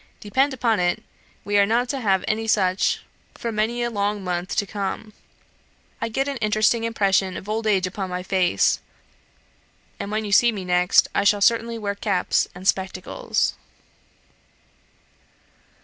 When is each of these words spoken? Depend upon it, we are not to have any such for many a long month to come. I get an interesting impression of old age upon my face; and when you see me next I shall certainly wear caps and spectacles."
Depend 0.19 0.51
upon 0.51 0.79
it, 0.79 1.03
we 1.45 1.59
are 1.59 1.65
not 1.67 1.87
to 1.89 1.99
have 1.99 2.25
any 2.27 2.47
such 2.47 3.03
for 3.35 3.51
many 3.51 3.83
a 3.83 3.91
long 3.91 4.23
month 4.23 4.55
to 4.55 4.65
come. 4.65 5.13
I 6.01 6.09
get 6.09 6.27
an 6.27 6.37
interesting 6.37 6.83
impression 6.83 7.37
of 7.37 7.47
old 7.47 7.67
age 7.67 7.85
upon 7.85 8.09
my 8.09 8.23
face; 8.23 8.79
and 9.99 10.09
when 10.09 10.25
you 10.25 10.31
see 10.31 10.51
me 10.51 10.65
next 10.65 11.07
I 11.13 11.23
shall 11.23 11.39
certainly 11.39 11.77
wear 11.77 11.93
caps 11.93 12.47
and 12.55 12.67
spectacles." 12.67 13.53